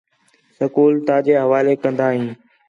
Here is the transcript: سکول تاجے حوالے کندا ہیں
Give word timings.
سکول 0.57 0.93
تاجے 1.07 1.35
حوالے 1.43 1.73
کندا 1.81 2.07
ہیں 2.15 2.29